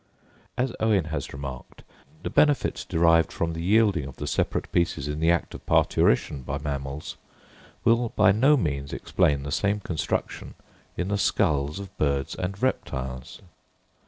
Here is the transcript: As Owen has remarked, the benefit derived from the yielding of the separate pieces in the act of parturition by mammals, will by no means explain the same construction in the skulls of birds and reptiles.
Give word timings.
As 0.57 0.73
Owen 0.79 1.05
has 1.13 1.31
remarked, 1.31 1.83
the 2.23 2.31
benefit 2.31 2.87
derived 2.89 3.31
from 3.31 3.53
the 3.53 3.61
yielding 3.61 4.05
of 4.05 4.15
the 4.15 4.25
separate 4.25 4.71
pieces 4.71 5.07
in 5.07 5.19
the 5.19 5.29
act 5.29 5.53
of 5.53 5.63
parturition 5.67 6.41
by 6.41 6.57
mammals, 6.57 7.17
will 7.83 8.09
by 8.15 8.31
no 8.31 8.57
means 8.57 8.93
explain 8.93 9.43
the 9.43 9.51
same 9.51 9.79
construction 9.79 10.55
in 10.97 11.09
the 11.09 11.19
skulls 11.19 11.77
of 11.77 11.95
birds 11.99 12.33
and 12.33 12.63
reptiles. 12.63 13.43